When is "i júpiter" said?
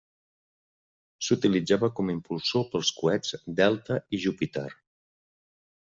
4.19-4.69